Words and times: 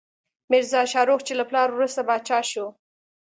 میرزا 0.51 0.81
شاهرخ، 0.91 1.19
چې 1.27 1.33
له 1.39 1.43
پلار 1.49 1.67
وروسته 1.73 2.01
پاچا 2.07 2.39
شو. 2.51 2.65